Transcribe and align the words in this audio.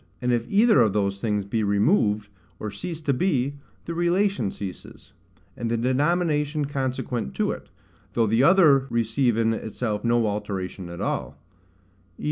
And 0.19 0.31
if 0.33 0.47
either 0.49 0.81
of 0.81 0.93
those 0.93 1.21
things 1.21 1.45
be 1.45 1.61
removed, 1.63 2.27
or 2.59 2.71
cease 2.71 2.99
to 3.01 3.13
be, 3.13 3.57
the 3.85 3.93
relation 3.93 4.49
ceases, 4.49 5.13
and 5.55 5.69
the 5.69 5.77
denomination 5.77 6.65
consequent 6.65 7.35
to 7.35 7.51
it, 7.51 7.69
though 8.13 8.25
the 8.25 8.41
other 8.41 8.87
receive 8.89 9.37
in 9.37 9.53
itself 9.53 10.03
no 10.03 10.25
alteration 10.25 10.89
at 10.89 11.01
all; 11.01 11.37
v. 12.17 12.19